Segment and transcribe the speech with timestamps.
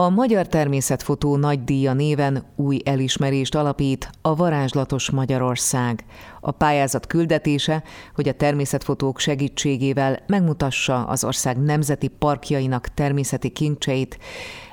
[0.00, 6.04] A Magyar Természetfotó Nagy Díja néven új elismerést alapít a Varázslatos Magyarország.
[6.40, 7.82] A pályázat küldetése,
[8.14, 14.18] hogy a természetfotók segítségével megmutassa az ország nemzeti parkjainak természeti kincseit,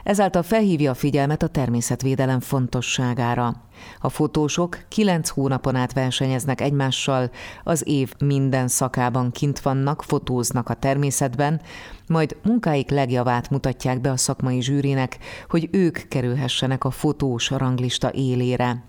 [0.05, 3.53] ezáltal felhívja a figyelmet a természetvédelem fontosságára.
[3.99, 7.29] A fotósok kilenc hónapon át versenyeznek egymással,
[7.63, 11.61] az év minden szakában kint vannak, fotóznak a természetben,
[12.07, 15.17] majd munkáik legjavát mutatják be a szakmai zsűrinek,
[15.49, 18.83] hogy ők kerülhessenek a fotós ranglista élére.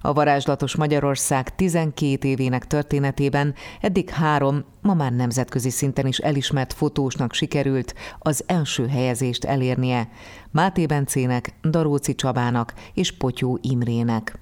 [0.00, 7.32] A varázslatos Magyarország 12 évének történetében eddig három, ma már nemzetközi szinten is elismert fotósnak
[7.32, 10.08] sikerült az első helyezést elérnie.
[10.56, 14.38] Máté Bencének, Daróci Csabának és Potyó Imrének.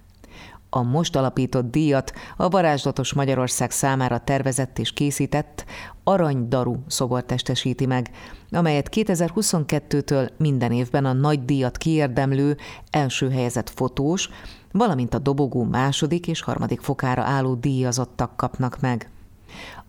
[0.70, 5.64] A most alapított díjat a Varázslatos Magyarország számára tervezett és készített
[6.04, 8.10] Aranydaru szobor testesíti meg,
[8.50, 12.56] amelyet 2022-től minden évben a nagy díjat kiérdemlő
[12.90, 14.28] első helyezett fotós,
[14.72, 19.10] valamint a dobogó második és harmadik fokára álló díjazottak kapnak meg.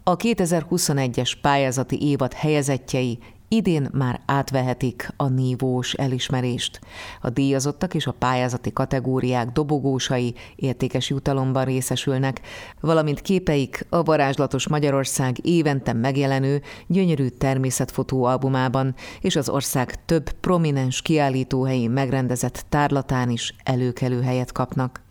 [0.04, 6.80] A 2021-es pályázati évad helyezettjei idén már átvehetik a nívós elismerést.
[7.22, 12.42] A díjazottak és a pályázati kategóriák dobogósai értékes jutalomban részesülnek,
[12.80, 21.02] valamint képeik a Varázslatos Magyarország évente megjelenő gyönyörű természetfotó albumában és az ország több prominens
[21.02, 25.04] kiállítóhelyi megrendezett tárlatán is előkelő helyet kapnak.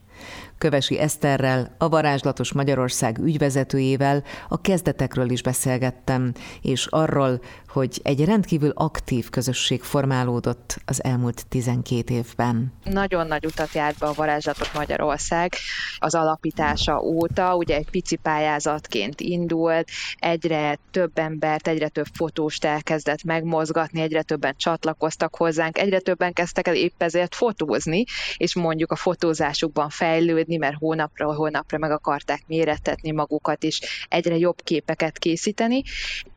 [0.59, 7.41] Kövesi Eszterrel, a Varázslatos Magyarország ügyvezetőjével a kezdetekről is beszélgettem, és arról,
[7.75, 12.73] hogy egy rendkívül aktív közösség formálódott az elmúlt 12 évben.
[12.85, 15.53] Nagyon nagy utat járt be a Varázslatos Magyarország
[15.99, 23.23] az alapítása óta, ugye egy pici pályázatként indult, egyre több embert, egyre több fotóst elkezdett
[23.23, 28.05] megmozgatni, egyre többen csatlakoztak hozzánk, egyre többen kezdtek el épp ezért fotózni,
[28.37, 34.63] és mondjuk a fotózásukban fejlődni, mert hónapra hónapra meg akarták méretetni magukat, és egyre jobb
[34.63, 35.83] képeket készíteni,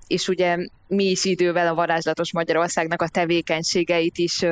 [0.07, 0.57] és ugye
[0.87, 4.45] mi is idővel a Varázslatos Magyarországnak a tevékenységeit is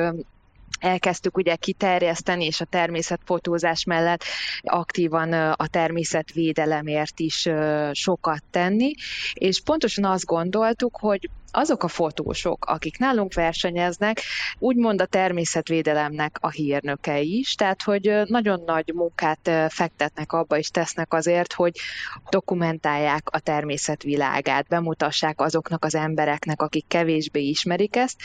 [0.80, 4.24] elkezdtük ugye kiterjeszteni, és a természetfotózás mellett
[4.62, 7.48] aktívan a természetvédelemért is
[7.92, 8.90] sokat tenni,
[9.32, 14.20] és pontosan azt gondoltuk, hogy azok a fotósok, akik nálunk versenyeznek,
[14.58, 21.14] úgymond a természetvédelemnek a hírnökei is, tehát hogy nagyon nagy munkát fektetnek abba és tesznek
[21.14, 21.72] azért, hogy
[22.30, 28.16] dokumentálják a természetvilágát, bemutassák azoknak az embereknek, akik kevésbé ismerik ezt,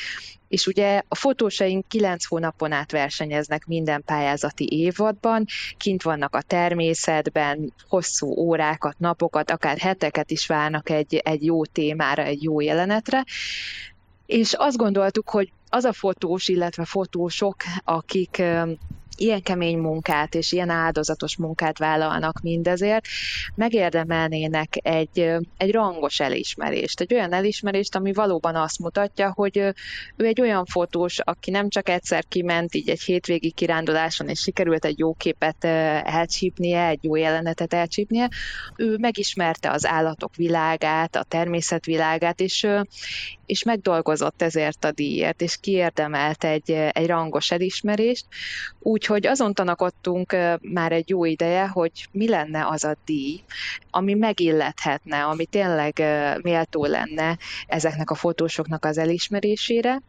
[0.52, 5.46] és ugye a fotósaink kilenc hónapon át versenyeznek minden pályázati évadban,
[5.78, 12.24] kint vannak a természetben, hosszú órákat, napokat, akár heteket is várnak egy, egy jó témára,
[12.24, 13.21] egy jó jelenetre,
[14.26, 18.42] és azt gondoltuk, hogy az a fotós, illetve fotósok, akik
[19.22, 23.06] ilyen kemény munkát és ilyen áldozatos munkát vállalnak mindezért,
[23.56, 27.02] megérdemelnének egy, egy rangos elismerést.
[27.02, 29.58] Egy olyan elismerést, ami valóban azt mutatja, hogy
[30.16, 34.86] ő egy olyan fotós, aki nem csak egyszer kiment így egy hétvégi kiránduláson, és sikerült
[34.86, 35.64] egy jó képet
[36.04, 38.30] elcsípnie, egy jó jelenetet elcsípnie,
[38.76, 42.68] ő megismerte az állatok világát, a természet világát, és,
[43.46, 48.26] és megdolgozott ezért a díjért, és kiérdemelt egy, egy rangos elismerést,
[49.12, 53.44] úgyhogy azon tanakodtunk már egy jó ideje, hogy mi lenne az a díj,
[53.90, 56.04] ami megillethetne, ami tényleg
[56.42, 60.02] méltó lenne ezeknek a fotósoknak az elismerésére,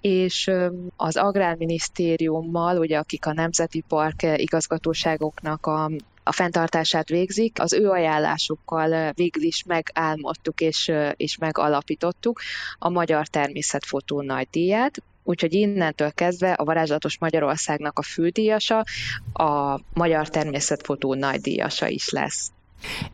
[0.00, 0.50] és
[0.96, 5.90] az Agrárminisztériummal, ugye akik a Nemzeti Park igazgatóságoknak a
[6.22, 12.40] a fenntartását végzik, az ő ajánlásukkal végül is megálmodtuk és, és megalapítottuk
[12.78, 18.84] a Magyar Természetfotó Nagy Díját, úgyhogy innentől kezdve a Varázslatos Magyarországnak a fődíjasa
[19.32, 22.52] a Magyar Természetfotó Nagy Díjasa is lesz.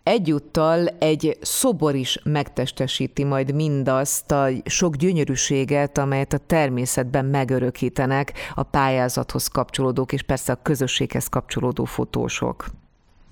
[0.03, 8.63] Egyúttal egy szobor is megtestesíti majd mindazt a sok gyönyörűséget, amelyet a természetben megörökítenek a
[8.63, 12.67] pályázathoz kapcsolódók, és persze a közösséghez kapcsolódó fotósok.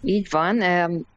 [0.02, 0.62] Így van,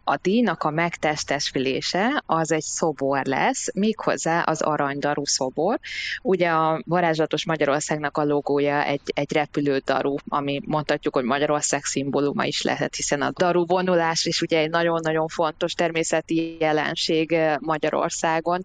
[0.07, 5.79] a díjnak a megtestesülése az egy szobor lesz, méghozzá az aranydaru szobor.
[6.21, 12.45] Ugye a varázslatos Magyarországnak a logója egy, egy repülő daru, ami mondhatjuk, hogy Magyarország szimbóluma
[12.45, 18.63] is lehet, hiszen a daru vonulás is ugye egy nagyon-nagyon fontos természeti jelenség Magyarországon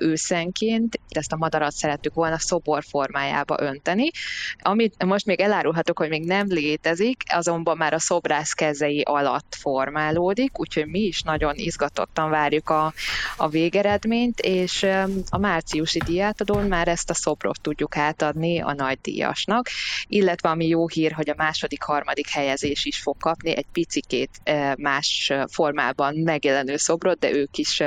[0.00, 1.00] őszenként.
[1.08, 4.10] Ezt a madarat szerettük volna szobor formájába önteni.
[4.58, 10.58] Amit most még elárulhatok, hogy még nem létezik, azonban már a szobrász kezei alatt formálódik,
[10.58, 12.92] úgyhogy mi is nagyon izgatottan várjuk a,
[13.36, 14.82] a végeredményt, és
[15.28, 19.68] a márciusi díjátadón már ezt a szobrot tudjuk átadni a nagy díjasnak,
[20.06, 24.30] illetve ami jó hír, hogy a második, harmadik helyezés is fog kapni egy picikét
[24.76, 27.82] más formában megjelenő szobrot, de ők is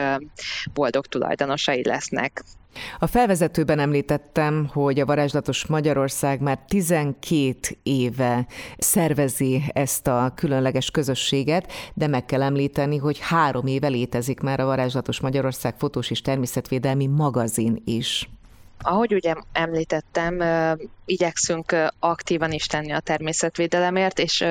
[0.73, 2.43] boldog tulajdonosai lesznek.
[2.99, 11.71] A felvezetőben említettem, hogy a Varázslatos Magyarország már 12 éve szervezi ezt a különleges közösséget,
[11.93, 17.07] de meg kell említeni, hogy három éve létezik már a Varázslatos Magyarország fotós és természetvédelmi
[17.07, 18.29] magazin is.
[18.81, 20.43] Ahogy ugye említettem,
[21.05, 24.41] igyekszünk aktívan is tenni a természetvédelemért, és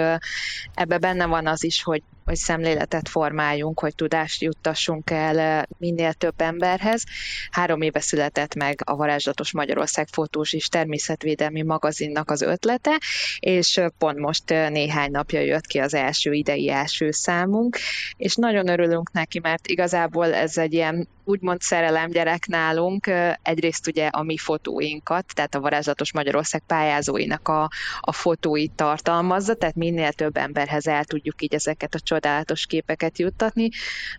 [0.75, 6.41] ebbe benne van az is, hogy hogy szemléletet formáljunk, hogy tudást juttassunk el minél több
[6.41, 7.05] emberhez.
[7.51, 13.01] Három éve született meg a Varázslatos Magyarország fotós és természetvédelmi magazinnak az ötlete,
[13.39, 17.79] és pont most néhány napja jött ki az első idei első számunk,
[18.17, 23.11] és nagyon örülünk neki, mert igazából ez egy ilyen úgymond szerelemgyerek nálunk,
[23.43, 27.71] egyrészt ugye a mi fotóinkat, tehát a Varázslatos Magyarország pályázóinak a,
[28.01, 33.69] a fotóit tartalmazza, tehát minél több emberhez el tudjuk így ezeket a csodálatos képeket juttatni,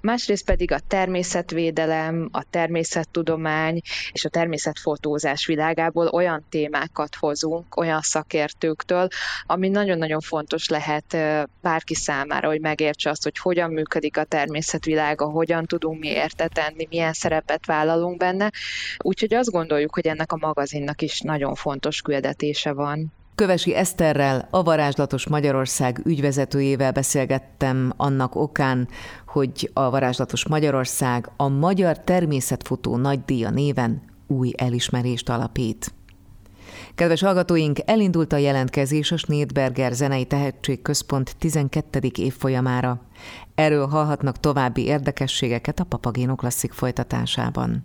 [0.01, 3.81] másrészt pedig a természetvédelem, a természettudomány
[4.11, 9.07] és a természetfotózás világából olyan témákat hozunk, olyan szakértőktől,
[9.45, 11.17] ami nagyon-nagyon fontos lehet
[11.61, 17.13] bárki számára, hogy megértse azt, hogy hogyan működik a természetvilága, hogyan tudunk mi értetenni, milyen
[17.13, 18.51] szerepet vállalunk benne.
[18.97, 23.13] Úgyhogy azt gondoljuk, hogy ennek a magazinnak is nagyon fontos küldetése van.
[23.35, 28.87] Kövesi Eszterrel, a Varázslatos Magyarország ügyvezetőjével beszélgettem annak okán,
[29.27, 35.93] hogy a Varázslatos Magyarország a Magyar Természetfotó Nagydíja néven új elismerést alapít.
[36.95, 41.99] Kedves hallgatóink, elindult a jelentkezés a Schneidberger Zenei Tehetségközpont 12.
[42.17, 43.01] évfolyamára.
[43.55, 47.83] Erről hallhatnak további érdekességeket a Papagéno Klasszik folytatásában.